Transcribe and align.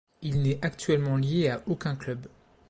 Il 0.23 0.41
n'est 0.41 0.57
actuellement 0.63 1.15
lié 1.15 1.49
à 1.49 1.61
aucun 1.67 1.95
club. 1.95 2.25